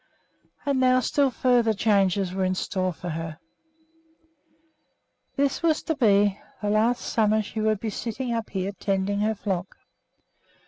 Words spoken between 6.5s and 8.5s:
the last summer she would be sitting up